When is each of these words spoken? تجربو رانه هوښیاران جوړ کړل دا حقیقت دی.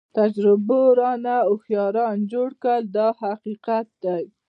تجربو 0.17 0.81
رانه 0.99 1.35
هوښیاران 1.47 2.17
جوړ 2.31 2.49
کړل 2.63 2.83
دا 2.97 3.07
حقیقت 3.21 3.87
دی. 4.03 4.23